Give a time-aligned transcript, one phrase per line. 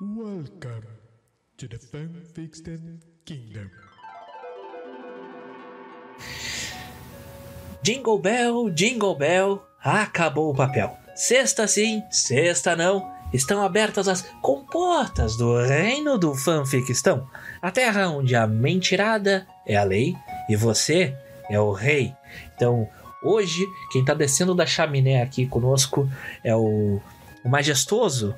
[0.00, 0.86] Welcome
[1.58, 3.70] to the Fanfiction Kingdom.
[7.82, 11.01] Jingle Bell, Jingle Bell, acabou o papel.
[11.14, 13.10] Sexta sim, sexta não.
[13.32, 17.26] Estão abertas as comportas do reino do fanficistão.
[17.60, 20.14] A terra onde a mentirada é a lei
[20.48, 21.16] e você
[21.48, 22.14] é o rei.
[22.54, 22.86] Então,
[23.22, 26.08] hoje, quem tá descendo da chaminé aqui conosco
[26.44, 27.00] é o,
[27.44, 28.34] o majestoso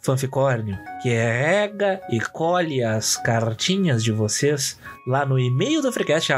[0.00, 6.32] fanficórnio, que rega e colhe as cartinhas de vocês lá no e-mail do freecast,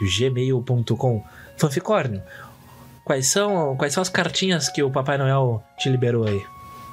[0.00, 1.24] gmail.com.
[1.56, 2.22] Fanficórnio,
[3.04, 6.44] quais são, quais são as cartinhas que o Papai Noel te liberou aí?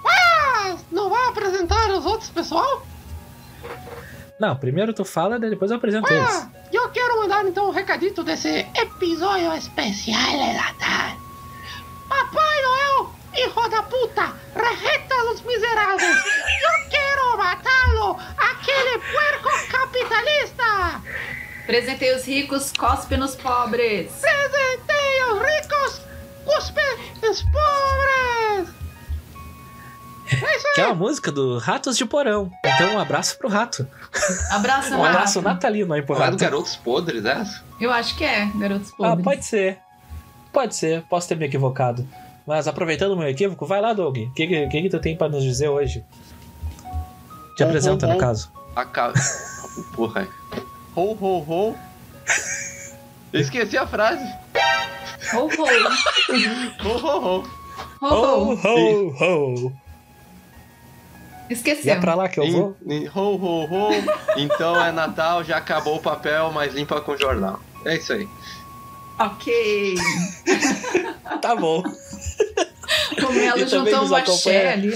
[0.06, 2.86] Ah, não vai apresentar os outros, pessoal?
[4.40, 6.30] Não, primeiro tu fala, depois eu apresento eles.
[6.30, 11.18] Ah, eu quero mandar então um recadito desse episódio especial de Natal.
[12.08, 16.18] Papai Noel, hijo da puta, rejeta los miseráveis.
[16.18, 21.02] Eu quero matá-lo, aquele puerco capitalista.
[21.66, 24.12] Presentei os ricos, cospe nos pobres.
[24.22, 24.99] Presentei
[25.34, 26.02] os ricos,
[26.46, 26.82] cuspe
[27.30, 28.80] os pobres.
[30.32, 32.52] É Que é uma música do Ratos de Porão.
[32.64, 33.88] Então um abraço pro rato.
[34.52, 35.54] Abraço, Um abraço Rafa.
[35.54, 36.40] natalino aí pro Não é do rato.
[36.42, 37.64] Garotos Podres essa?
[37.82, 39.24] Eu acho que é, garotos Ah, pobres.
[39.24, 39.80] pode ser.
[40.54, 42.08] Pode ser, posso ter me equivocado.
[42.46, 44.18] Mas aproveitando o meu equívoco, vai lá, Doug.
[44.18, 46.04] O que, que, que que tu tem pra nos dizer hoje?
[47.56, 48.26] Te Bom, apresenta, bom, no bom.
[48.26, 48.52] caso.
[48.76, 49.12] A ca...
[49.96, 50.28] Porra.
[50.96, 51.76] Ho, ho, ho.
[53.34, 54.24] Eu esqueci a frase.
[55.34, 55.66] Ho, ho.
[56.84, 57.44] Ho, ho, ho.
[58.02, 58.56] Ho, ho.
[58.56, 59.74] ho, ho.
[61.50, 62.00] E é Esqueceu.
[62.00, 62.78] pra lá que eu vou?
[62.88, 63.90] Em- em- Ho, ho, ho.
[64.38, 67.60] Então é Natal, já acabou o papel, mas limpa com jornal.
[67.86, 68.28] É isso aí.
[69.20, 69.96] Ok.
[71.42, 71.84] Tá bom.
[73.28, 74.94] O Melo juntou nos um axé ali.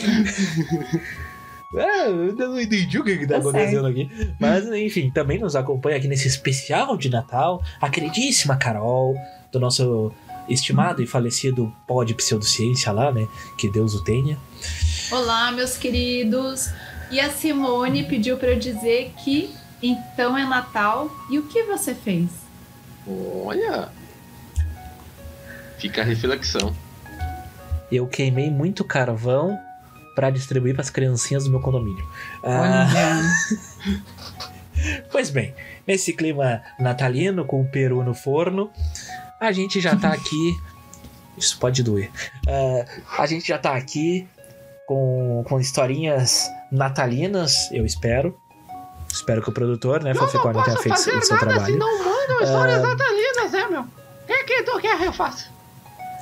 [1.76, 4.10] É, eu não entendi o que, que tá Tá acontecendo aqui.
[4.40, 9.16] Mas, enfim, também nos acompanha aqui nesse especial de Natal a queridíssima Carol,
[9.54, 10.12] do nosso
[10.50, 13.28] estimado e falecido pó de pseudociência lá, né?
[13.58, 14.38] Que Deus o tenha.
[15.12, 16.70] Olá, meus queridos.
[17.12, 21.10] E a Simone pediu pra eu dizer que então é Natal.
[21.30, 22.30] E o que você fez?
[23.08, 23.90] Olha.
[25.78, 26.76] Fica a reflexão.
[27.92, 29.60] Eu queimei muito carvão
[30.16, 32.06] pra distribuir pras criancinhas do meu condomínio.
[32.44, 34.04] Ah, Olha.
[35.12, 35.54] Pois bem,
[35.88, 38.72] nesse clima natalino com o peru no forno,
[39.48, 40.60] a gente já tá aqui.
[41.38, 42.12] Isso pode doer.
[42.48, 44.28] Ah, a gente já tá aqui
[44.88, 48.38] com, com historinhas natalinas, eu espero.
[49.12, 51.56] Espero que o produtor, né, Eu não Foficorn, tenha feito fazer o seu nada se
[51.56, 51.78] trabalho.
[51.78, 53.82] não mandam histórias natalinas, né, meu?
[53.82, 55.46] O que tu quer que eu faça?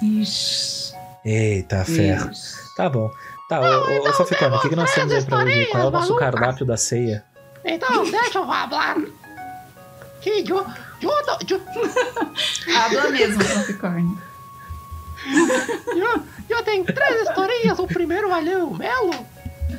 [0.01, 0.93] Ixi.
[1.23, 2.31] Eita, ferro.
[2.31, 2.75] Ixi.
[2.75, 3.09] Tá bom.
[3.47, 5.65] Tá, ô, ô, ô Foficorn, o que, que nós temos aí pra hoje?
[5.67, 7.23] Qual é o nosso historinhas cardápio da ceia?
[7.63, 8.97] Então, deixa eu falar.
[10.21, 10.65] Que eu,
[11.01, 11.11] eu,
[11.49, 11.61] eu,
[12.77, 14.17] Habla mesmo, Capricórnio.
[15.87, 17.79] eu, eu tenho três historinhas.
[17.79, 19.25] O primeiro vai ler o Melo,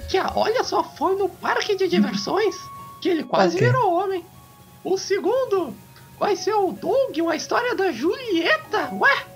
[0.09, 2.57] que ah, olha só, foi no parque de diversões
[3.01, 3.67] que ele quase Ok.
[3.67, 4.25] virou homem.
[4.85, 5.75] O segundo
[6.19, 9.27] vai ser o Doug, uma história da Julieta, ué.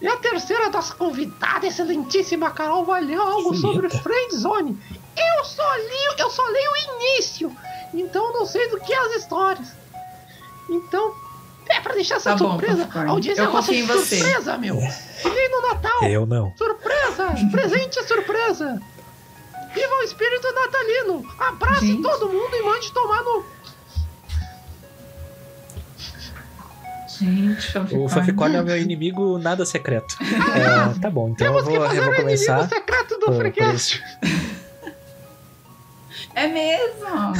[0.00, 3.98] E a terceira das convidadas, excelentíssima Carol, ler algo sobre Julieta.
[3.98, 4.78] Friendzone.
[5.16, 7.56] Eu só li, eu só leio o início,
[7.94, 9.72] então não sei do que as histórias.
[10.70, 11.14] Então,
[11.68, 12.76] é pra deixar essa Tá bom, surpresa.
[12.78, 13.08] Capricórnio.
[13.10, 14.16] A audiência Eu gosta de você.
[14.18, 14.76] surpresa, meu.
[14.76, 16.02] E nem no Natal.
[16.04, 16.52] Eu não.
[16.56, 17.34] Surpresa!
[17.50, 18.80] Presente surpresa!
[19.74, 21.24] Viva o espírito natalino!
[21.38, 22.02] Abrace Gente.
[22.02, 23.44] todo mundo e mande tomar no.
[27.18, 30.16] Gente, O Foficorn é o meu inimigo nada secreto.
[30.22, 32.68] É, tá bom, então eu Temos que vou, eu fazer vou o inimigo começar.
[32.68, 34.57] secreto do por-.
[36.38, 37.32] É mesmo.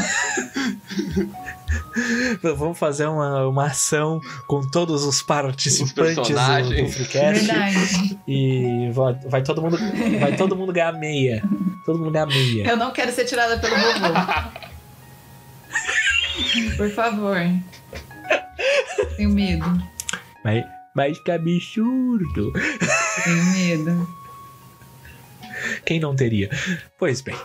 [2.57, 6.95] Vamos fazer uma, uma ação com todos os participantes do, do personagens.
[6.97, 8.19] Freecast Verdade.
[8.27, 9.79] e vai, vai todo mundo
[10.19, 11.45] vai todo mundo ganhar meia.
[11.87, 12.71] Todo mundo ganhar meia.
[12.71, 14.15] Eu não quero ser tirada pelo vovô.
[16.77, 17.39] Por favor.
[19.17, 19.65] Tenho medo.
[20.45, 22.53] Mas, mas que absurdo.
[23.25, 24.19] Tenho medo.
[25.85, 26.51] Quem não teria?
[26.99, 27.37] Pois bem.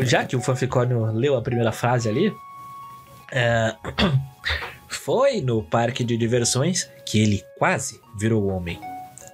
[0.00, 2.34] Já que o Fanficórnio leu a primeira frase ali,
[3.32, 3.74] é,
[4.88, 8.78] foi no parque de diversões que ele quase virou homem.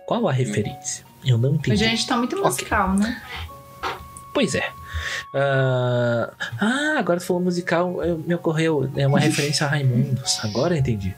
[0.07, 1.05] Qual a referência?
[1.25, 1.73] Eu não entendi.
[1.73, 3.23] Hoje a gente tá muito musical, né?
[4.35, 4.69] Pois é.
[5.35, 8.91] Ah, ah, agora tu falou musical, eu- me ocorreu.
[8.97, 10.39] É uma referência a Raimundos.
[10.45, 11.15] Agora eu entendi.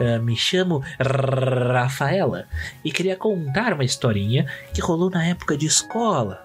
[0.00, 2.46] Ah, me chamo Rafaela
[2.84, 6.44] e queria contar uma historinha que rolou na época de escola.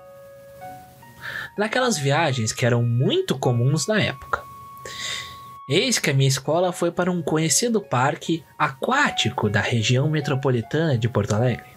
[1.59, 4.41] Naquelas viagens que eram muito comuns na época.
[5.67, 11.09] Eis que a minha escola foi para um conhecido parque aquático da região metropolitana de
[11.09, 11.67] Porto Alegre.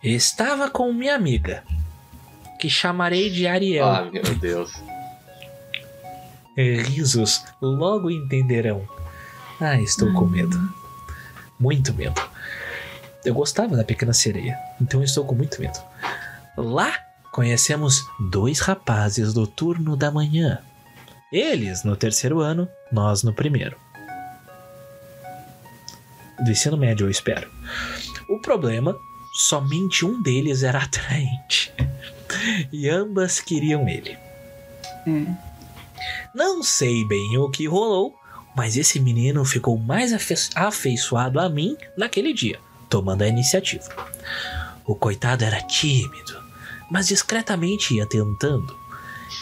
[0.00, 1.64] Estava com minha amiga,
[2.60, 3.84] que chamarei de Ariel.
[3.84, 4.80] Ah, meu Deus.
[6.56, 8.88] Risos logo entenderão.
[9.60, 10.56] Ah, estou com medo.
[11.58, 12.22] Muito medo.
[13.24, 15.80] Eu gostava da pequena sereia, então estou com muito medo.
[16.56, 16.96] Lá
[17.32, 20.58] conhecemos dois rapazes do turno da manhã.
[21.32, 23.76] Eles no terceiro ano, nós no primeiro.
[26.44, 27.50] Do ensino médio, eu espero.
[28.28, 28.94] O problema,
[29.48, 31.72] somente um deles era atraente.
[32.72, 34.16] E ambas queriam ele.
[35.06, 35.24] É.
[36.34, 38.14] Não sei bem o que rolou,
[38.56, 42.58] mas esse menino ficou mais afe- afeiçoado a mim naquele dia,
[42.90, 43.84] tomando a iniciativa.
[44.84, 46.41] O coitado era tímido,
[46.92, 48.76] mas discretamente ia tentando.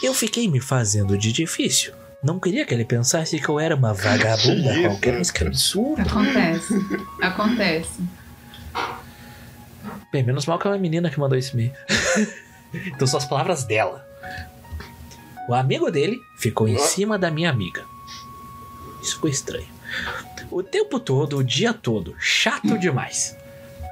[0.01, 1.93] Eu fiquei me fazendo de difícil.
[2.23, 5.17] Não queria que ele pensasse que eu era uma vagabunda Que qualquer, isso?
[5.19, 6.01] mas que absurdo.
[6.01, 6.73] Acontece.
[7.21, 7.99] Acontece.
[10.13, 11.73] Bem, menos mal que é uma menina que mandou esse e-mail.
[12.87, 14.07] então são as palavras dela.
[15.49, 17.83] O amigo dele ficou em cima da minha amiga.
[19.01, 19.67] Isso ficou estranho.
[20.49, 23.35] O tempo todo, o dia todo, chato demais.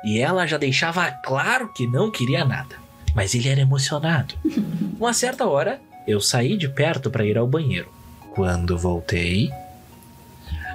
[0.06, 2.89] E ela já deixava claro que não queria nada.
[3.16, 4.36] Mas ele era emocionado.
[5.00, 7.92] Uma certa hora, eu saí de perto para ir ao banheiro.
[8.36, 9.50] Quando voltei,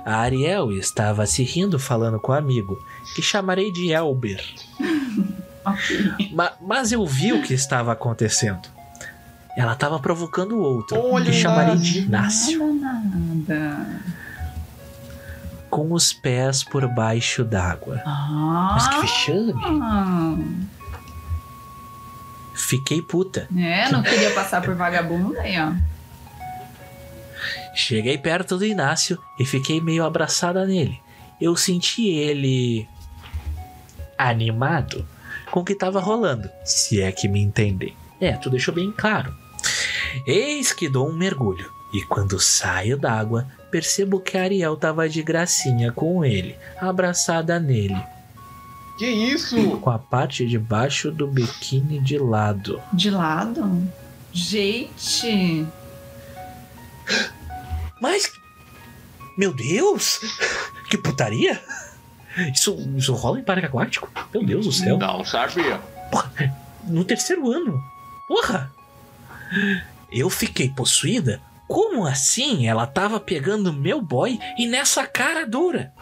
[0.04, 2.76] a Ariel estava se rindo falando com o amigo,
[3.14, 4.42] que chamarei de Elber.
[6.32, 8.68] Ma- mas eu vi o que estava acontecendo.
[9.56, 12.74] Ela estava provocando o outro, Olha, que chamarei de Inácio.
[12.74, 13.00] Nada,
[13.48, 14.00] nada.
[15.70, 18.02] com os pés por baixo d'água.
[18.04, 20.66] Mas que Ah, vexame!
[22.54, 23.48] Fiquei puta.
[23.56, 25.72] é, não queria passar por vagabundo aí, ó.
[27.74, 31.00] Cheguei perto do Inácio e fiquei meio abraçada nele.
[31.40, 32.88] Eu senti ele.
[34.16, 35.06] animado
[35.50, 37.96] com o que estava rolando, se é que me entendem.
[38.20, 39.34] É, tu deixou bem claro.
[40.26, 45.22] Eis que dou um mergulho, e quando saio d'água, percebo que a Ariel tava de
[45.22, 48.00] gracinha com ele, abraçada nele,
[48.98, 49.78] Que isso?
[49.78, 52.80] com a parte de baixo do biquíni de lado.
[52.92, 53.82] De lado?
[54.32, 55.66] Gente!
[58.00, 58.30] Mas.
[59.36, 60.20] Meu Deus!
[60.88, 61.60] Que putaria!
[62.52, 64.08] Isso, isso rola em parque aquático?
[64.32, 64.98] Meu Deus do céu!
[64.98, 65.80] Não sabia.
[66.84, 67.80] No terceiro ano!
[68.28, 68.72] Porra!
[70.12, 71.40] Eu fiquei possuída?
[71.66, 75.92] Como assim ela tava pegando meu boy e nessa cara dura?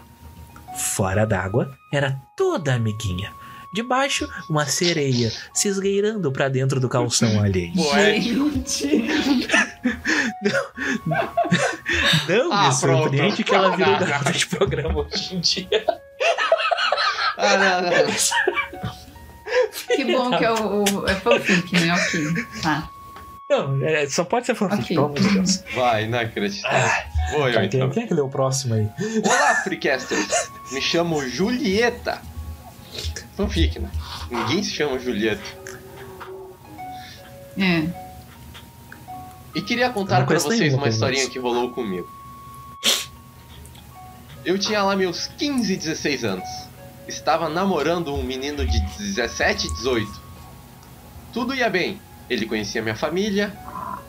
[0.77, 3.33] Fora d'água era toda amiguinha.
[3.75, 7.73] Debaixo, uma sereia se esgueirando pra dentro do calção alheio.
[7.75, 9.09] Gente!
[12.29, 13.45] Não Ah, me surpreende pronto.
[13.45, 15.85] que ela virou Ah, garota de programa hoje em dia.
[17.39, 18.15] Ah, não, não.
[19.97, 21.95] Que bom que é o, o é fanfic, né?
[21.95, 22.45] Ok.
[22.63, 22.89] Tá.
[23.51, 24.95] Não, é, só pode ser fanfic, Ok.
[24.97, 25.65] pelo amor de Deus.
[25.75, 26.67] Vai, não acredito.
[26.67, 27.91] Ah, Vou eu Tá, quem, então.
[27.91, 28.89] quem é que leu o próximo aí?
[29.25, 30.51] Olá, Freecasters.
[30.73, 32.21] Me chamo Julieta.
[33.37, 33.91] Fanfic, né?
[34.31, 35.43] Ninguém se chama Julieta.
[37.59, 37.89] É.
[39.55, 42.09] E queria contar conheço vocês nenhuma, uma historinha que rolou comigo.
[44.45, 46.49] Eu tinha lá meus 15, 16 anos.
[47.07, 50.21] Estava namorando um menino de 17, 18.
[51.33, 52.01] Tudo ia bem.
[52.31, 53.53] Ele conhecia minha família,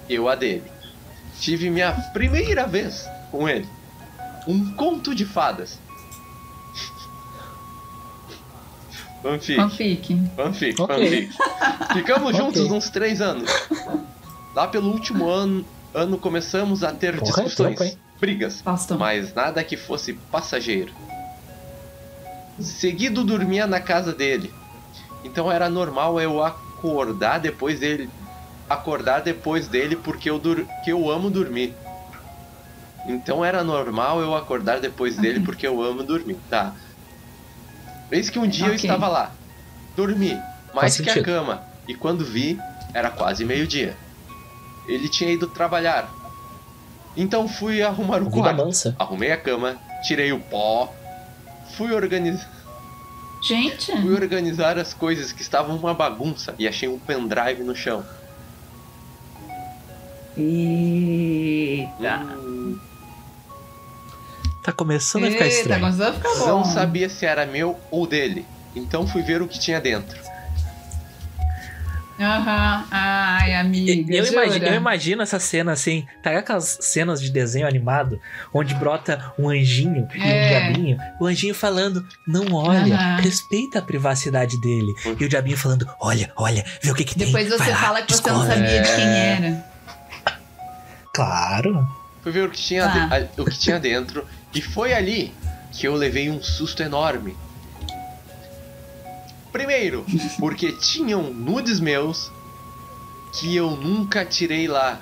[0.09, 0.63] eu a dele.
[1.39, 3.67] Tive minha primeira vez com ele.
[4.47, 5.77] Um conto de fadas.
[9.23, 9.55] Fanfic.
[9.55, 10.21] Fanfic.
[10.35, 10.95] Fanfic, Ok.
[10.95, 11.93] fanfic.
[11.93, 12.71] Ficamos juntos Ok.
[12.77, 13.49] uns três anos.
[14.53, 18.97] Lá pelo último ano, ano começamos a ter Porra, é discussões, tempo, brigas, Fauston.
[18.97, 20.91] mas nada que fosse passageiro.
[22.59, 24.53] Seguido dormia na casa dele.
[25.23, 28.09] Então era normal eu acordar depois dele.
[28.69, 31.73] Acordar depois dele porque eu, dur que eu amo dormir.
[33.07, 36.37] Então era normal eu acordar depois dele porque eu amo dormir.
[36.49, 36.73] Tá.
[38.11, 38.89] Eis que um dia eu Ok.
[38.89, 39.31] estava lá.
[39.95, 40.37] Dormi.
[40.73, 41.61] Mais que a cama.
[41.87, 42.59] E quando vi,
[42.93, 43.95] era quase meio-dia.
[44.87, 46.09] Ele tinha ido trabalhar.
[47.15, 48.57] Então fui arrumar o Vida quarto.
[48.65, 48.95] mansa.
[48.97, 50.91] Arrumei a cama, tirei o pó,
[51.77, 52.49] fui organizar.
[53.43, 58.03] Gente, Fui organizar as coisas que estavam uma bagunça e achei um pendrive no chão.
[60.37, 62.19] eita.
[62.19, 62.52] Hum,
[64.63, 65.81] Tá começando a ficar estranho.
[65.81, 66.45] começou a ficar bom.
[66.47, 68.45] não sabia se era meu ou dele.
[68.75, 70.17] Então fui ver o que tinha dentro.
[72.19, 72.85] Aham.
[72.91, 74.13] Ai, amiga.
[74.15, 78.21] Eu imagino, eu imagino essa cena assim, tá aquelas cenas de desenho animado,
[78.53, 80.47] onde brota um anjinho e um É.
[80.47, 83.17] diabinho, o anjinho falando, não olha, Aham.
[83.19, 84.93] respeita a privacidade dele.
[85.19, 87.25] E o diabinho falando, olha, olha, vê o que que tem.
[87.27, 89.37] Depois você lá, fala que você não descobre." sabia de quem É.
[89.37, 89.65] era.
[91.13, 91.87] Claro.
[92.21, 92.91] Fui ver o que tinha, Tá.
[93.19, 95.33] de- a- o que tinha dentro e foi ali
[95.71, 97.35] que eu levei um susto enorme.
[99.51, 100.05] Primeiro,
[100.39, 102.31] porque tinham nudes meus
[103.39, 104.99] que eu nunca tirei lá.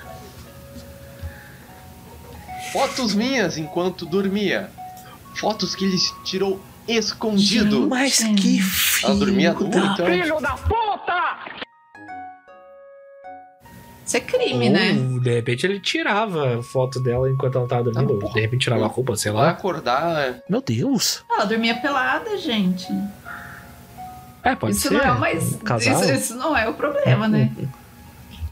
[2.72, 4.70] Fotos minhas enquanto dormia.
[5.34, 7.88] Fotos que ele tirou escondido.
[7.88, 8.60] Mas que
[9.02, 9.78] Ela dormia filho da...
[9.78, 10.06] então.
[10.06, 10.81] Filho da puta!
[14.12, 14.92] Isso é crime, né?
[14.92, 18.18] Ou, de repente ele tirava foto dela enquanto ela tava dormindo.
[18.18, 18.34] Porra.
[18.34, 19.48] de repente tirava a roupa, sei lá.
[19.48, 20.42] acordar.
[20.46, 21.24] Meu Deus.
[21.30, 22.88] Ela dormia pelada, gente.
[24.42, 24.94] É, pode isso ser.
[24.94, 25.34] não é.
[25.38, 26.02] Um casal.
[26.02, 27.50] Isso, isso não é o problema, né?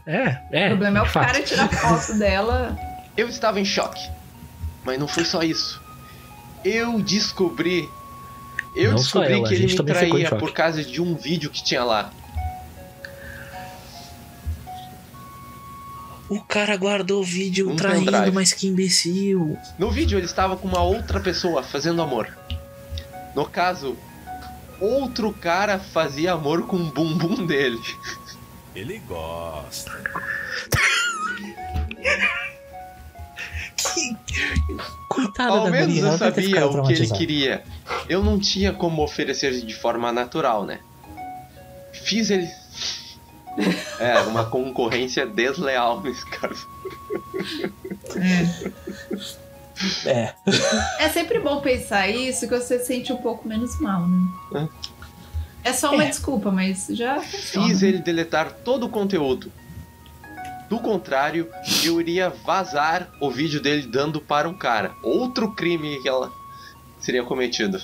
[0.07, 0.65] É, é.
[0.65, 1.27] o problema é o fato.
[1.27, 2.75] cara tirar foto dela.
[3.15, 4.09] Eu estava em choque.
[4.83, 5.79] Mas não foi só isso.
[6.65, 7.87] Eu descobri.
[8.75, 11.83] Eu Não descobri ela, que ele me traía por causa de um vídeo que tinha
[11.83, 12.09] lá.
[16.31, 18.31] O cara guardou o vídeo Um traindo, pendrive.
[18.33, 19.57] mas que imbecil.
[19.77, 22.25] No vídeo ele estava com uma outra pessoa fazendo amor.
[23.35, 23.97] No caso,
[24.79, 27.77] outro cara fazia amor com o bumbum dele.
[28.73, 29.91] Ele gosta.
[35.09, 37.63] Coitada Ao da menos guria, eu sabia o que ele queria.
[38.07, 40.79] Eu não tinha como oferecer de forma natural, né?
[41.91, 42.49] Fiz ele.
[44.01, 46.67] É, uma concorrência desleal nesse caso.
[50.05, 50.33] É.
[50.99, 54.69] É sempre bom pensar isso que você se sente um pouco menos mal, né?
[55.63, 56.09] É só uma É.
[56.09, 57.67] desculpa, mas já funciona.
[57.67, 59.51] Fiz ele deletar todo o conteúdo.
[60.69, 61.49] Do contrário,
[61.83, 64.91] eu iria vazar o vídeo dele dando para um cara.
[65.03, 66.31] Outro crime que ela
[66.99, 67.81] seria cometido.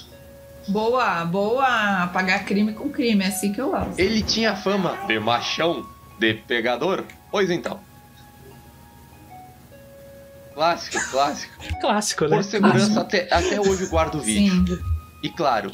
[0.67, 3.97] Boa, boa apagar crime com crime, é assim que eu gosto.
[3.99, 5.85] Ele tinha fama de machão,
[6.17, 7.03] de pegador.
[7.31, 7.79] Pois então.
[10.53, 11.53] Clássico, clássico.
[11.79, 12.37] Clássico, né?
[12.37, 14.77] Por segurança, até, até hoje guardo o vídeo.
[14.77, 14.83] Sim.
[15.21, 15.71] E claro,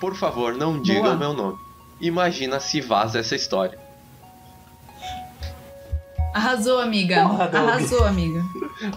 [0.00, 1.14] por favor, não diga Boa.
[1.14, 1.58] o meu nome.
[2.00, 3.78] Imagina se vaza essa história.
[6.34, 7.22] Arrasou, amiga.
[7.22, 7.44] Porra.
[7.44, 8.44] Arrasou, amiga.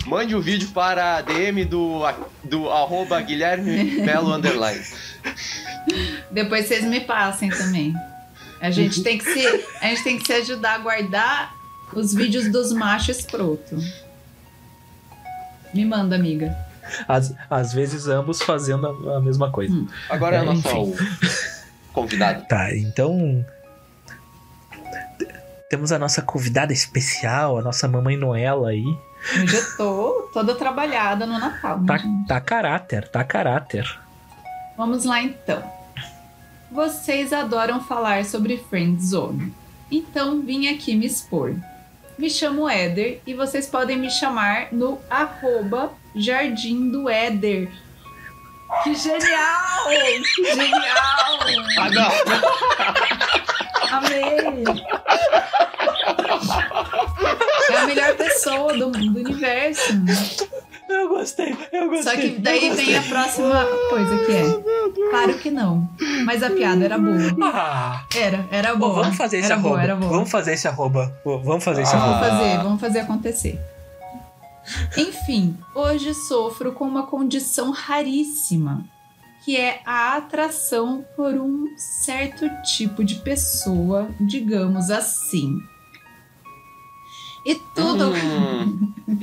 [0.05, 2.01] Mande o vídeo para a DM do,
[2.43, 4.83] do arroba Guilherme Melo Underline.
[6.31, 7.93] Depois vocês me passem também.
[8.61, 11.53] A gente tem que se, a gente tem que se ajudar a guardar
[11.93, 13.77] os vídeos dos machos escroto.
[15.73, 16.55] Me manda, amiga.
[17.07, 19.73] Às, às vezes ambos fazendo a, a mesma coisa.
[19.73, 19.87] Hum.
[20.09, 20.95] Agora é a É, nossa enfim.
[21.93, 22.41] convidada.
[22.49, 23.45] Tá, então.
[25.69, 28.83] Temos a nossa convidada especial, a nossa mamãe Noela aí.
[29.43, 31.79] Hoje eu tô toda trabalhada no Natal.
[31.79, 32.27] né, Tá, gente?
[32.27, 33.99] tá caráter, tá caráter.
[34.75, 35.61] Vamos lá então.
[36.71, 39.53] Vocês adoram falar sobre Friendzone.
[39.91, 41.55] Então vim aqui me expor.
[42.17, 47.71] Me chamo Éder e vocês podem me chamar no arroba Jardim do Éder.
[48.83, 49.87] Que genial!
[50.35, 51.39] Que genial!
[51.79, 52.11] Ah, não!
[53.97, 54.63] Amei!
[57.71, 59.93] É a melhor pessoa do, do universo.
[60.89, 65.09] Eu gostei, eu Só que daí vem a próxima coisa que é.
[65.09, 65.87] Claro que não.
[66.25, 67.17] Mas a piada era boa.
[67.43, 69.03] Ah, Era, era bom, boa.
[69.03, 69.69] vamos fazer esse era arroba.
[69.69, 70.11] boa, era boa.
[70.11, 71.13] Vamos fazer esse arroba.
[71.23, 71.97] Vamos fazer esse Ah.
[71.99, 72.19] arroba.
[72.19, 73.59] Vamos fazer, vamos fazer acontecer.
[74.97, 78.83] Enfim, hoje sofro com uma condição raríssima,
[79.43, 85.57] que é a atração por um certo tipo de pessoa, digamos assim.
[87.45, 88.93] E tudo, Hum,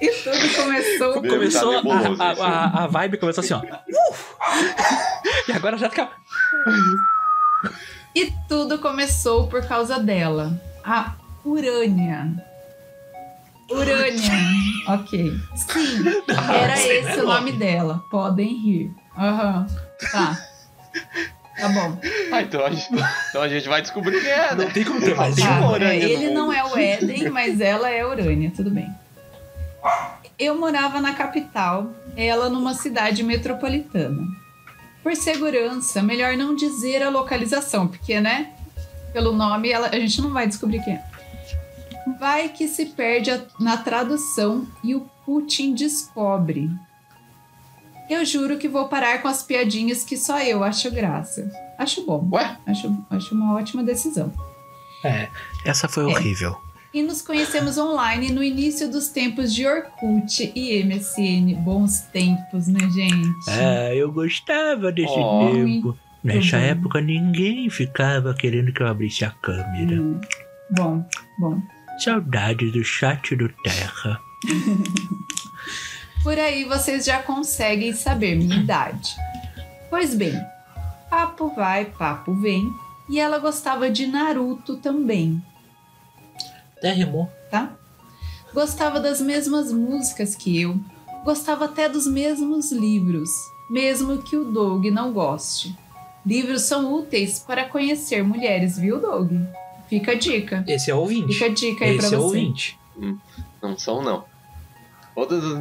[0.00, 3.62] e tudo começou Meu, Começou, tá nebuloso a, a, a, a vibe começou assim, ó.
[5.48, 6.10] e agora já fica.
[8.14, 10.60] E tudo começou por causa dela.
[10.84, 11.14] A
[11.44, 12.28] Urânia.
[13.70, 14.32] Urânia.
[14.88, 15.32] ok.
[15.56, 16.04] Sim,
[16.52, 18.02] era esse o nome dela.
[18.10, 18.90] Podem rir.
[19.16, 19.66] Aham.
[20.10, 20.38] Tá.
[21.62, 21.98] Tá bom.
[22.32, 22.88] ah, então, a gente,
[23.30, 24.64] então a gente vai descobrir quem é, né?
[24.64, 25.62] Não tem como ter mais Tem de uma um.
[25.62, 26.34] Tá, Urânia é, ele mundo.
[26.34, 28.88] não é o Éden, mas ela é a Urânia, tudo bem.
[30.38, 34.22] Eu morava na capital, ela numa cidade metropolitana.
[35.02, 38.50] Por segurança, melhor não dizer a localização, porque, né?
[39.12, 41.04] Pelo nome, ela- a gente não vai descobrir quem é.
[42.18, 46.70] Vai que se perde a- na tradução e o Putin descobre.
[48.10, 51.50] Eu juro que vou parar com as piadinhas que só eu acho graça.
[51.78, 52.28] Acho bom.
[52.32, 52.56] Ué?
[52.66, 54.32] Acho, acho uma ótima decisão.
[55.04, 55.28] É,
[55.64, 56.06] essa foi É.
[56.06, 56.56] horrível.
[56.94, 61.54] E nos conhecemos online no início dos tempos de Orkut e MSN.
[61.62, 63.48] Bons tempos, né, gente?
[63.50, 65.50] É, eu gostava desse Ó.
[65.50, 65.96] tempo.
[66.22, 66.62] Nessa bom.
[66.64, 70.00] época ninguém ficava querendo que eu abrisse a câmera.
[70.02, 70.20] Hum.
[70.70, 71.04] Bom,
[71.38, 71.60] bom.
[71.98, 74.20] Saudades do chat do Terra.
[76.22, 79.16] Por aí vocês já conseguem saber minha idade.
[79.90, 80.40] Pois bem,
[81.10, 82.72] papo vai, papo vem.
[83.08, 85.42] E ela gostava de Naruto também,
[86.78, 87.30] Até rimou.
[87.50, 87.72] tá?
[88.54, 90.78] Gostava das mesmas músicas que eu.
[91.24, 93.28] Gostava até dos mesmos livros,
[93.70, 95.76] mesmo que o Doug não goste.
[96.24, 99.32] Livros são úteis para conhecer mulheres, viu, Doug?
[99.88, 100.64] Fica a dica.
[100.66, 101.32] Esse é o ouvinte.
[101.34, 102.26] Fica a dica aí pra Esse é o você.
[102.38, 102.78] ouvinte.
[103.60, 104.24] Não são, não.
[105.14, 105.58] Todas as,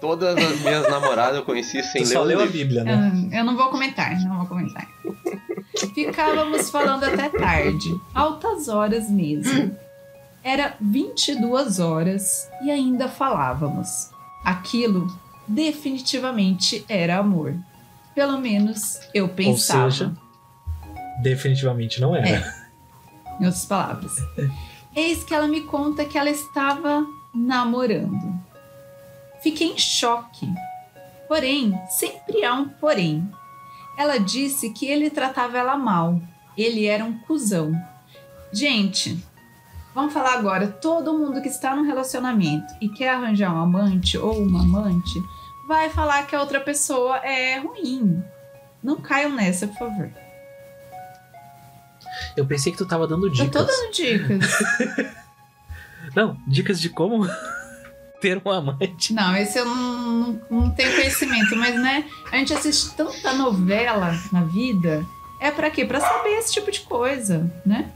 [0.00, 2.46] Todas as minhas namoradas eu conheci sem Tu ler só leu a.
[2.46, 3.12] Bíblia, né?
[3.32, 4.86] Ah, Eu não vou comentar, não vou comentar.
[5.94, 9.76] Ficávamos falando até tarde, altas horas mesmo.
[10.42, 14.10] Era 22 horas e ainda falávamos.
[14.44, 15.06] Aquilo
[15.46, 17.54] definitivamente era amor.
[18.14, 19.90] Pelo menos eu pensava.
[19.90, 20.12] seja,
[21.22, 22.26] Definitivamente não era.
[22.28, 22.54] É.
[23.40, 24.12] Em outras palavras.
[24.96, 28.34] Eis que ela me conta que ela estava namorando.
[29.42, 30.46] Fiquei em choque.
[31.28, 33.28] Porém, sempre há um porém.
[33.96, 36.20] Ela disse que ele tratava ela mal.
[36.56, 37.72] Ele era um cuzão.
[38.52, 39.22] Gente,
[39.94, 40.66] vamos falar agora.
[40.66, 45.22] Todo mundo que está num relacionamento e quer arranjar um amante ou uma amante
[45.68, 48.22] vai falar que a outra pessoa é ruim.
[48.82, 50.10] Não caiam nessa, por favor.
[52.36, 53.50] Eu pensei que tu tava dando Eu dicas.
[53.50, 54.58] tô dando dicas.
[56.16, 57.24] Não, dicas de como
[58.20, 59.12] ter um amante.
[59.12, 64.14] Não, esse eu não, não, não tenho conhecimento, mas né, a gente assiste tanta novela
[64.30, 65.04] na vida,
[65.40, 65.84] é pra quê?
[65.84, 67.90] Pra saber esse tipo de coisa, né?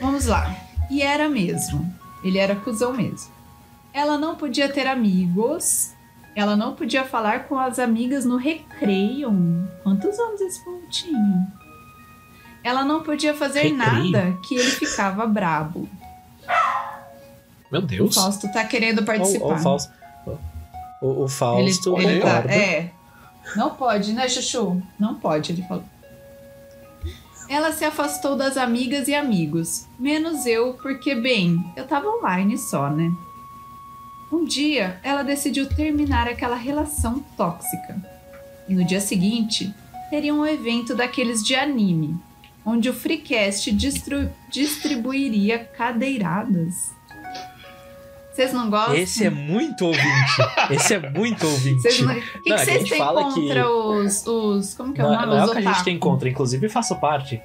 [0.00, 0.54] Vamos lá.
[0.90, 1.92] E era mesmo.
[2.24, 3.30] Ele era cuzão mesmo.
[3.92, 5.92] Ela não podia ter amigos.
[6.34, 9.30] Ela não podia falar com as amigas no recreio.
[9.82, 11.46] Quantos anos esse povo tinha?
[12.62, 14.10] Ela não podia fazer Recreio?
[14.12, 15.88] nada que ele ficava brabo.
[17.70, 18.14] Meu O Deus.
[18.14, 19.46] Fausto tá querendo participar.
[19.46, 19.92] O, o Fausto.
[21.00, 22.90] O, o Fausto ele, ele tá, é.
[23.56, 24.82] Não pode, né, Chuchu?
[24.98, 25.84] Não pode, ele falou.
[27.48, 32.90] Ela se afastou das amigas e amigos, menos eu, porque, bem, eu tava online só,
[32.90, 33.10] né?
[34.30, 37.96] Um dia, ela decidiu terminar aquela relação tóxica.
[38.68, 39.74] E no dia seguinte,
[40.10, 42.14] teria um evento daqueles de anime,
[42.66, 43.72] onde o Freecast
[44.50, 46.97] distribuiria cadeiradas.
[48.38, 48.94] Vocês não gostam?
[48.94, 50.32] Esse é muito ouvinte.
[50.70, 51.82] Esse é muito ouvinte.
[51.82, 52.12] Vocês não...
[52.12, 54.74] O que, Não, que é vocês têm contra que- os, os.
[54.74, 55.26] Como que é o Não, nome?
[55.26, 57.42] não é os o que a gente tem contra, inclusive faço parte.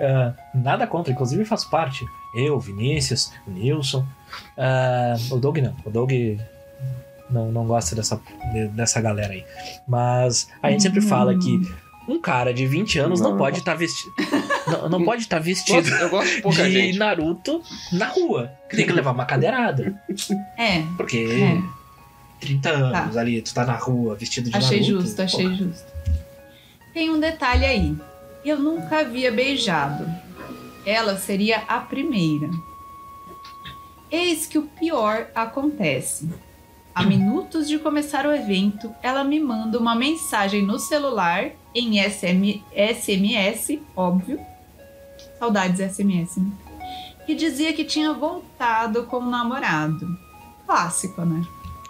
[0.00, 2.04] Ah, nada contra, inclusive faço parte.
[2.34, 4.04] Eu, Vinícius, o Nilson.
[4.58, 5.76] Ah, o Doug não.
[5.84, 6.10] O Doug
[7.30, 8.20] não, não gosta dessa,
[8.52, 9.44] de- dessa galera aí.
[9.86, 11.60] Mas a gente sempre fala que
[12.08, 13.38] um cara de 20 anos não, Não.
[13.38, 14.12] pode estar vestido.
[14.66, 16.98] Não, não pode estar vestido eu gosto de pouca de gente.
[16.98, 17.62] Naruto
[17.92, 18.50] na rua.
[18.70, 19.94] Tem que levar uma cadeirada.
[20.58, 21.62] É, Porque é.
[22.40, 25.00] 30 anos ali, tu tá na rua vestido de Achei Naruto.
[25.02, 25.56] justo, achei porra.
[25.56, 25.86] justo.
[26.92, 27.96] Tem um detalhe aí.
[28.44, 30.06] Eu nunca havia beijado.
[30.86, 32.48] Ela seria a primeira.
[34.10, 36.28] Eis que o pior acontece.
[36.94, 42.62] A minutos de começar o evento, ela me manda uma mensagem no celular em SM,
[42.72, 44.40] SMS, óbvio.
[45.38, 46.50] Saudades SMS, né?
[47.26, 50.06] Que dizia que tinha voltado com o namorado.
[50.66, 51.42] Clássico, né?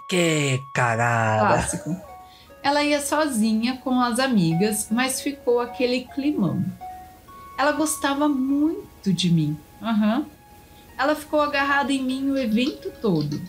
[0.07, 1.47] Que cagada.
[1.47, 1.95] Clássico.
[2.63, 6.65] Ela ia sozinha com as amigas, mas ficou aquele climão.
[7.57, 9.57] Ela gostava muito de mim.
[9.81, 10.25] Aham.
[10.97, 13.39] Ela ficou agarrada em mim o evento todo.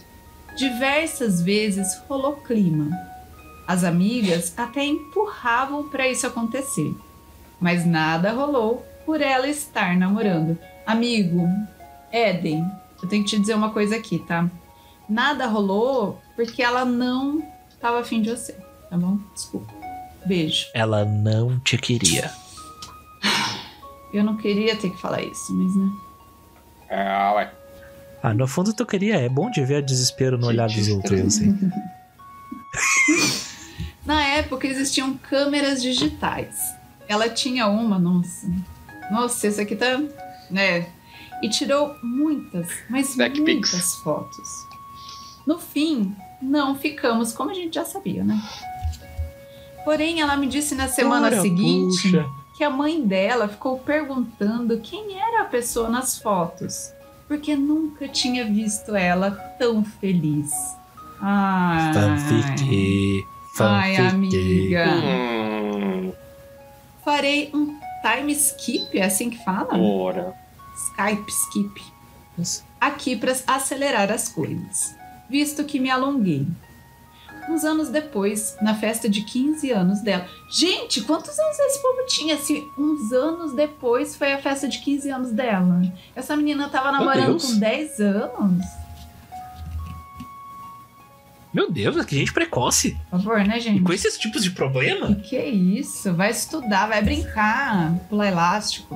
[0.57, 2.91] Diversas vezes rolou clima.
[3.67, 6.95] As amigas até empurravam para isso acontecer.
[7.61, 10.57] Mas nada rolou por ela estar namorando.
[10.87, 11.49] Amigo,
[12.13, 12.65] Eden,
[13.03, 14.49] eu tenho que te dizer uma coisa aqui, tá?
[15.09, 17.43] Nada rolou porque ela não
[17.81, 18.53] tava afim de você,
[18.89, 19.19] tá bom?
[19.35, 19.73] Desculpa.
[20.25, 20.67] Beijo.
[20.75, 22.31] Ela não te queria.
[24.13, 25.91] Eu não queria ter que falar isso, mas né?
[26.91, 27.53] Ah, ué.
[28.23, 29.17] Ah, no fundo tu queria.
[29.17, 31.57] É bom de ver desespero no olhar dos outros, assim.
[34.07, 36.75] Na época existiam câmeras digitais.
[37.09, 38.47] Ela tinha uma, nossa.
[39.11, 40.01] Nossa, essa aqui tá.
[40.51, 40.87] né?
[41.43, 43.95] E tirou muitas, mas Back muitas pics.
[43.97, 44.49] fotos.
[45.47, 48.41] No fim, não ficamos como a gente já sabia, né?
[49.85, 52.27] Porém, ela me disse na semana Ora, seguinte puxa.
[52.57, 56.91] que a mãe dela ficou perguntando quem era a pessoa nas fotos,
[57.29, 60.51] porque nunca tinha visto ela tão feliz.
[61.95, 63.27] Fanfic.
[63.65, 64.87] Ai amiga.
[64.89, 66.13] Hum,
[67.05, 69.77] Farei um time skip, é assim que fala?
[69.79, 70.35] ora.
[70.91, 71.83] Skype skip.
[72.81, 74.95] Aqui para acelerar as coisas,
[75.31, 76.47] visto que me alonguei.
[77.49, 80.27] Uns anos depois, na festa de 15 anos dela.
[80.51, 82.37] Gente, quantos anos esse povo tinha?
[82.37, 85.81] Se uns anos depois foi a festa de 15 anos dela.
[86.15, 88.67] Essa menina tava namorando com 10 anos.
[91.57, 92.95] Meu Deus, que gente precoce.
[93.11, 93.81] Por favor, né, E gente?
[93.83, 96.13] com esses tipos de problema, Que isso?
[96.13, 98.95] Vai estudar, vai brincar, pular elástico.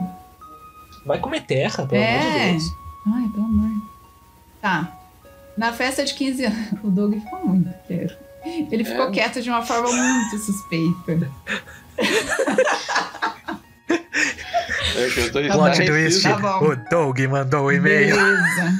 [1.06, 2.18] vai comer terra, pelo É.
[2.18, 2.64] amor de Deus.
[3.06, 3.82] Ai, pelo amor.
[4.60, 4.92] Tá.
[5.56, 8.14] Na festa de 15 anos, o Doug ficou muito quieto.
[8.70, 9.10] Ele ficou É.
[9.10, 11.30] quieto de uma forma muito suspeita.
[14.96, 15.54] É que eu tô Tá.
[15.54, 16.66] Plot twist, Tá bom.
[16.72, 18.14] o Doug mandou o e-mail.
[18.16, 18.72] Beleza.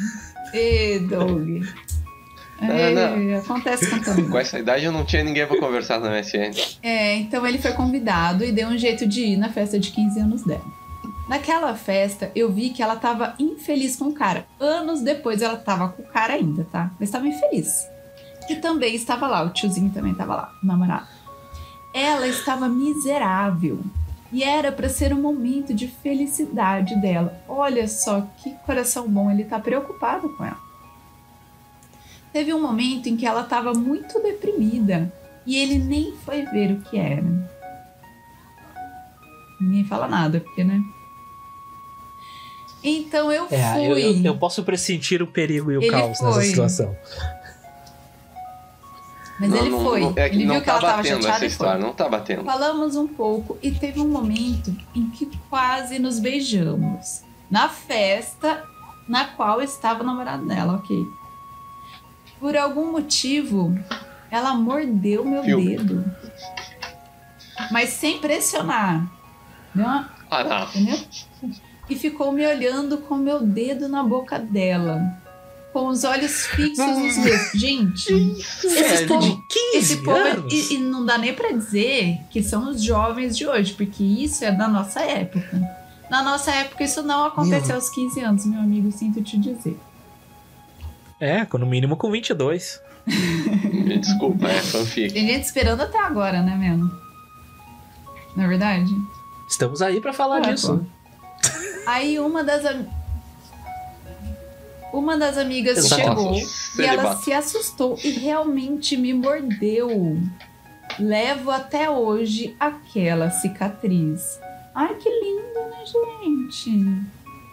[0.53, 1.65] Ê, Doug.
[2.61, 3.39] É, não.
[3.39, 4.39] acontece com todo Com mundo.
[4.39, 6.51] essa idade eu não tinha ninguém pra conversar na MSN.
[6.83, 10.21] É, então ele foi convidado e deu um jeito de ir na festa de 15
[10.21, 10.65] anos dela.
[11.29, 14.47] Naquela festa, eu vi que ela tava infeliz com o cara.
[14.59, 16.91] Anos depois ela tava com o cara ainda, tá?
[16.99, 17.87] Mas tava infeliz.
[18.49, 21.07] E também estava lá, o tiozinho também tava lá, o namorado.
[21.95, 23.79] Ela estava miserável.
[24.33, 27.41] E era pra ser um momento de felicidade dela.
[27.49, 30.59] Olha só que coração bom, ele tá preocupado com ela.
[32.33, 35.13] Teve um momento em que ela estava muito deprimida
[35.47, 37.25] e ele nem foi ver o que era.
[39.61, 40.81] Ninguém fala nada, porque, né?
[42.83, 43.87] Então eu É, fui.
[43.87, 46.45] eu, eu, eu posso pressentir o perigo e o Ele caos nessa foi.
[46.45, 46.97] situação.
[49.39, 50.01] Mas não, ele não, foi.
[50.01, 51.47] não- é que ele não viu que tá ela tava batendo chateada essa e foi.
[51.49, 52.45] história, não tá batendo.
[52.45, 57.23] Falamos um pouco e teve um momento em que quase nos beijamos.
[57.51, 58.63] Na festa
[59.09, 61.05] na qual estava o namorado dela, ok.
[62.41, 63.79] Por algum motivo,
[64.31, 65.77] ela mordeu meu Filme.
[65.77, 66.05] dedo.
[67.71, 69.07] Mas sem pressionar.
[69.75, 70.63] Deu uma- Ah, não.
[70.65, 70.99] entendeu?
[71.89, 75.19] E ficou me olhando com meu dedo na boca dela.
[75.73, 77.53] Com os olhos fixos nos meus.
[77.55, 78.13] Gente,
[78.65, 80.53] esse povo, de 15 esse povo é- anos?
[80.53, 84.45] e, e não dá nem pra dizer que são os jovens de hoje, porque isso
[84.45, 85.61] é da nossa época.
[86.11, 89.79] Na nossa época, isso não aconteceu aos 15 anos, meu amigo, sinto te dizer.
[91.21, 92.81] É, no mínimo com 22.
[93.07, 95.13] Me desculpa, é fanfic.
[95.13, 96.91] Tem gente esperando até agora, né, mesmo?
[98.37, 98.91] Na verdade?
[99.49, 100.87] Estamos aí pra falar É, disso.
[101.87, 102.87] Aí uma das am-
[104.93, 106.03] uma das amigas Exato.
[106.03, 110.19] chegou Nossa, e ela se assustou e realmente me mordeu.
[110.99, 114.41] Levo até hoje aquela cicatriz.
[114.75, 116.71] Ai, que lindo, né, gente?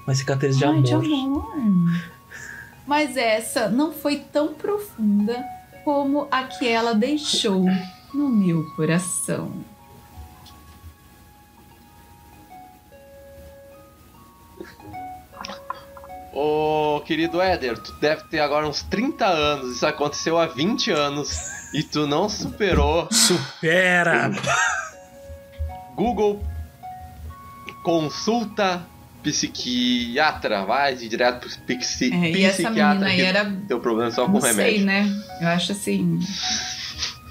[0.06, 0.84] Uma cicatriz de Ai, amor.
[0.84, 2.16] de amor.
[2.88, 5.45] Mas essa não foi tão profunda
[5.84, 7.65] como a que ela deixou
[8.13, 9.52] no meu coração.
[16.34, 19.76] Ô, querido Éder, tu deve ter agora uns 30 anos.
[19.76, 21.30] Isso aconteceu há 20 anos.
[21.73, 23.10] E tu não superou.
[23.12, 24.32] Supera!
[25.95, 26.41] Google
[27.84, 28.86] consulta
[29.31, 30.65] psiquiatra.
[30.65, 33.07] Vai direto pro psi, É, e essa psiquiatra.
[33.09, 34.75] menina Teu problema só com Não remédio.
[34.77, 35.09] sei, né?
[35.41, 36.19] Eu acho assim.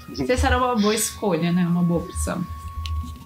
[0.09, 1.65] Não sei se era uma boa escolha, né?
[1.65, 2.45] Uma boa opção.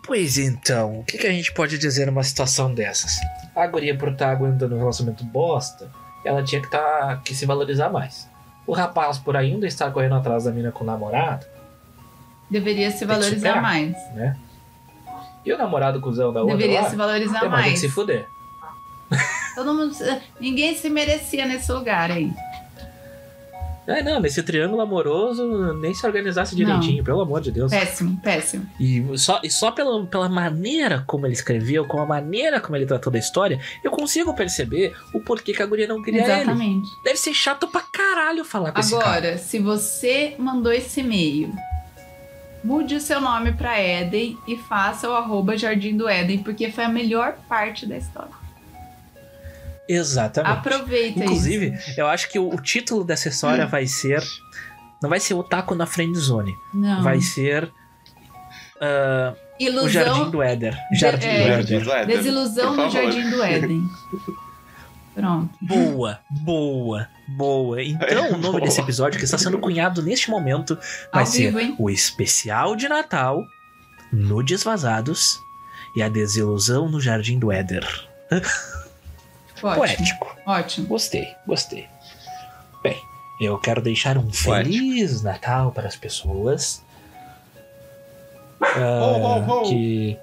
[0.03, 3.17] Pois então, o que, que a gente pode dizer numa situação dessas?
[3.55, 5.89] A guria por estar aguentando um relacionamento bosta,
[6.25, 8.27] ela tinha que, tá, que se valorizar mais.
[8.65, 11.45] O rapaz por ainda estar correndo atrás da mina com o namorado,
[12.49, 13.61] Deveria se valorizar superar.
[13.61, 13.91] mais.
[14.13, 14.35] né?
[15.45, 17.89] E o namorado cuzão da outra Deveria lá, se valorizar tem mais é que se
[17.89, 18.27] fuder.
[19.55, 19.95] Todo mundo.
[20.39, 22.31] Ninguém se merecia nesse lugar aí.
[23.87, 26.63] É, não, nesse triângulo amoroso, nem se organizasse Não.
[26.65, 27.71] direitinho, pelo amor de Deus.
[27.71, 28.65] Péssimo, péssimo.
[28.79, 32.85] E só, e só pela, pela maneira como ele escreveu, com a maneira como ele
[32.85, 36.31] tratou da história, eu consigo perceber o porquê que a guria não queria ele.
[36.31, 36.89] Exatamente.
[37.03, 39.17] Deve ser chato pra caralho falar com esse cara.
[39.17, 41.51] Agora, se você mandou esse e-mail,
[42.63, 46.83] mude o seu nome pra Eden e faça o arroba Jardim do Éden, porque foi
[46.83, 48.40] a melhor parte da história.
[49.87, 50.57] Exatamente.
[50.57, 51.99] Aproveita Inclusive, isso.
[51.99, 54.23] eu acho que o, o título dessa história vai ser.
[55.01, 56.53] Não vai ser o taco na friend zone.
[56.73, 57.01] Não.
[57.03, 57.71] Vai ser
[58.81, 59.89] o Ilusão.
[59.89, 60.77] Jardim do Éder.
[60.93, 61.37] Jardim é.
[61.37, 61.83] do Jardim Éder.
[61.83, 62.91] do Éden, Desilusão no favor.
[62.91, 63.89] Jardim do Éden.
[65.13, 65.53] Pronto.
[65.61, 67.83] Boa, boa, boa.
[67.83, 68.61] Então, o nome Boa.
[68.61, 70.77] desse episódio que está sendo cunhado neste momento
[71.13, 73.43] vai Ao ser vivo, o especial de Natal,
[74.11, 75.37] Nudes Vazados
[75.95, 77.85] e a desilusão no Jardim do Éder.
[79.61, 79.75] Ótimo.
[79.75, 80.35] Poético.
[80.45, 80.87] Ótimo.
[80.87, 81.87] Gostei, gostei.
[82.83, 82.99] Bem,
[83.39, 86.83] eu quero deixar um feliz Natal para as pessoas.
[88.61, 89.69] Ah, Ho, ho, ho.
[89.69, 90.17] Que.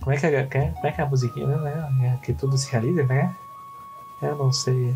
[0.00, 2.18] Como é que é, como é que é a musiquinha, né?
[2.22, 3.34] Que tudo se realiza, né?
[4.22, 4.94] Eu não sei.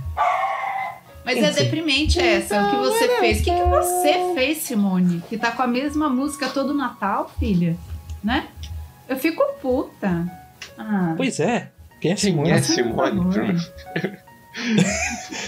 [1.24, 1.64] Mas é Enfim.
[1.64, 3.40] deprimente essa, o que você fez.
[3.40, 5.22] O que, que você fez, Simone?
[5.28, 7.76] Que tá com a mesma música todo Natal, filha?
[8.22, 8.48] Né?
[9.08, 10.26] Eu fico puta.
[10.78, 11.70] Ah, Pois é.
[12.04, 12.50] Quem é Quem Simone?
[12.52, 13.20] é por Simone?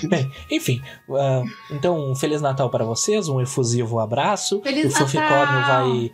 [0.09, 4.63] Bem, enfim, ah, então um Feliz Natal para vocês, um efusivo abraço.
[4.63, 5.91] Feliz o Fanficórnio Natal!
[5.91, 6.13] vai.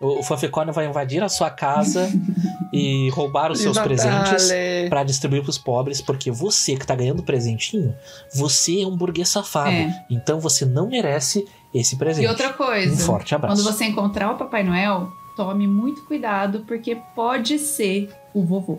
[0.00, 2.08] O, o Fanficórnio vai invadir a sua casa
[2.72, 4.48] e roubar os seus presentes
[4.88, 7.92] para distribuir pros pobres, porque você que tá ganhando presentinho,
[8.32, 9.70] você é um burguês safado.
[9.70, 10.06] É.
[10.08, 12.26] Então você não merece esse presente.
[12.26, 13.60] E outra coisa, Um forte abraço.
[13.60, 18.78] quando você encontrar o Papai Noel, tome muito cuidado, porque pode ser o vovô.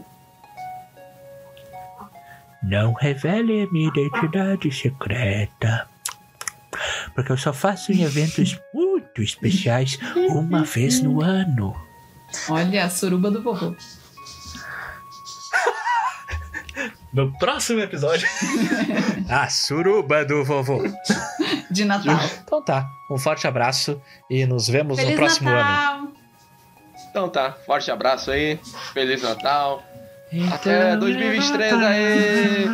[2.64, 5.90] Não revele a minha identidade secreta.
[7.14, 11.76] Porque eu só faço em eventos muito especiais uma vez no ano.
[12.50, 13.76] Olha a suruba do vovô.
[17.14, 18.28] No próximo episódio.
[19.30, 20.82] a suruba do vovô.
[21.70, 22.18] De Natal.
[22.44, 25.60] Então tá, um forte abraço e nos vemos Feliz no próximo ano.
[25.60, 26.08] Natal!
[27.10, 28.58] Então tá, forte abraço aí.
[28.94, 29.84] Feliz Natal.
[30.34, 31.84] Então Até 2023 aí.
[31.84, 32.66] aí.